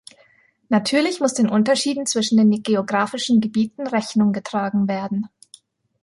[0.67, 5.27] Natürlich muss den Unterschieden zwischen den geografischen Gebieten Rechnung getragen werden.